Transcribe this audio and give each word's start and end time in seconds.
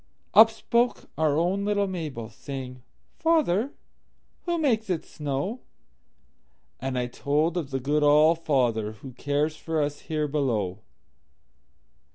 Up 0.33 0.49
spoke 0.49 1.11
our 1.15 1.37
own 1.37 1.63
little 1.63 1.85
Mabel, 1.85 2.27
Saying, 2.27 2.81
"Father, 3.19 3.71
who 4.45 4.57
makes 4.57 4.89
it 4.89 5.05
snow?"And 5.05 5.59
I 6.97 7.05
told 7.05 7.55
of 7.55 7.69
the 7.69 7.79
good 7.79 8.01
All 8.01 8.35
fatherWho 8.35 9.15
cares 9.15 9.55
for 9.57 9.79
us 9.79 9.99
here 9.99 10.27
below. 10.27 10.79